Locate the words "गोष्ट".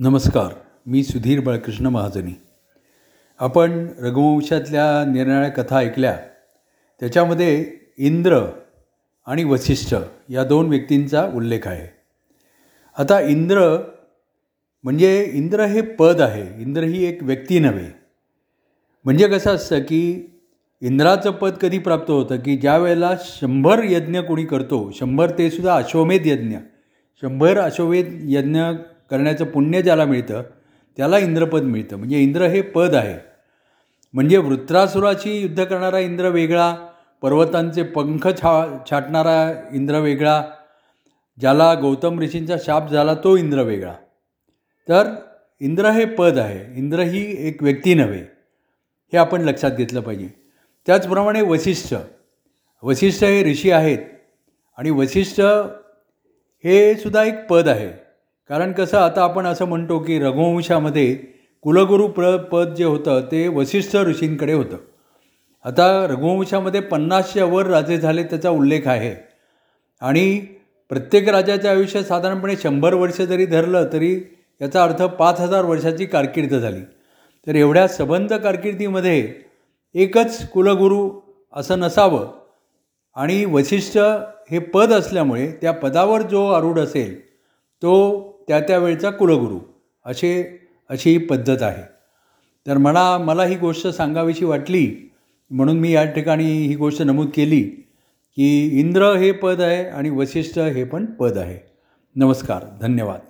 93.56-93.86, 96.76-97.02